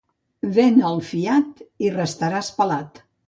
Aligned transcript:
Ven 0.55 0.79
al 0.91 0.97
fiat 1.09 1.61
i 1.89 1.93
restaràs 1.99 2.53
pelat. 2.63 3.03